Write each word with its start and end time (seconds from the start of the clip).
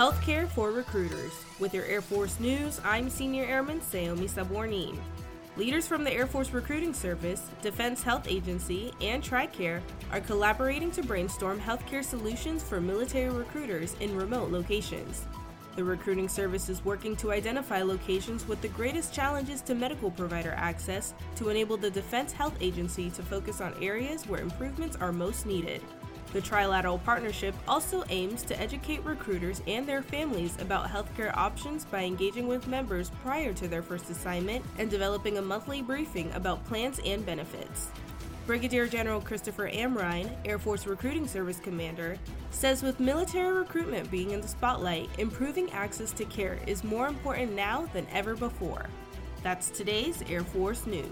Healthcare 0.00 0.48
for 0.48 0.70
Recruiters. 0.70 1.44
With 1.58 1.74
your 1.74 1.84
Air 1.84 2.00
Force 2.00 2.40
news, 2.40 2.80
I'm 2.84 3.10
Senior 3.10 3.44
Airman 3.44 3.80
Saomi 3.80 4.30
Sabornin. 4.30 4.98
Leaders 5.58 5.86
from 5.86 6.04
the 6.04 6.10
Air 6.10 6.26
Force 6.26 6.52
Recruiting 6.52 6.94
Service, 6.94 7.42
Defense 7.60 8.02
Health 8.02 8.26
Agency, 8.26 8.94
and 9.02 9.22
TRICARE 9.22 9.82
are 10.10 10.20
collaborating 10.20 10.90
to 10.92 11.02
brainstorm 11.02 11.60
healthcare 11.60 12.02
solutions 12.02 12.62
for 12.62 12.80
military 12.80 13.28
recruiters 13.28 13.94
in 14.00 14.16
remote 14.16 14.50
locations. 14.50 15.26
The 15.76 15.84
recruiting 15.84 16.30
service 16.30 16.70
is 16.70 16.82
working 16.82 17.14
to 17.16 17.32
identify 17.32 17.82
locations 17.82 18.48
with 18.48 18.62
the 18.62 18.68
greatest 18.68 19.12
challenges 19.12 19.60
to 19.60 19.74
medical 19.74 20.10
provider 20.10 20.54
access 20.56 21.12
to 21.36 21.50
enable 21.50 21.76
the 21.76 21.90
Defense 21.90 22.32
Health 22.32 22.56
Agency 22.62 23.10
to 23.10 23.22
focus 23.22 23.60
on 23.60 23.74
areas 23.82 24.26
where 24.26 24.40
improvements 24.40 24.96
are 24.96 25.12
most 25.12 25.44
needed. 25.44 25.82
The 26.32 26.40
trilateral 26.40 27.02
partnership 27.02 27.54
also 27.66 28.04
aims 28.08 28.42
to 28.44 28.60
educate 28.60 29.04
recruiters 29.04 29.62
and 29.66 29.86
their 29.86 30.02
families 30.02 30.56
about 30.60 30.86
healthcare 30.88 31.36
options 31.36 31.84
by 31.84 32.04
engaging 32.04 32.46
with 32.46 32.68
members 32.68 33.10
prior 33.22 33.52
to 33.54 33.66
their 33.66 33.82
first 33.82 34.08
assignment 34.10 34.64
and 34.78 34.88
developing 34.88 35.38
a 35.38 35.42
monthly 35.42 35.82
briefing 35.82 36.30
about 36.32 36.64
plans 36.66 37.00
and 37.04 37.26
benefits. 37.26 37.88
Brigadier 38.46 38.86
General 38.86 39.20
Christopher 39.20 39.70
Amrine, 39.70 40.30
Air 40.44 40.58
Force 40.58 40.86
Recruiting 40.86 41.26
Service 41.26 41.58
Commander, 41.60 42.16
says 42.50 42.82
with 42.82 43.00
military 43.00 43.52
recruitment 43.52 44.10
being 44.10 44.30
in 44.30 44.40
the 44.40 44.48
spotlight, 44.48 45.08
improving 45.18 45.70
access 45.72 46.12
to 46.12 46.24
care 46.24 46.58
is 46.66 46.84
more 46.84 47.08
important 47.08 47.52
now 47.52 47.88
than 47.92 48.06
ever 48.12 48.34
before. 48.34 48.86
That's 49.42 49.70
today's 49.70 50.22
Air 50.28 50.42
Force 50.42 50.86
News. 50.86 51.06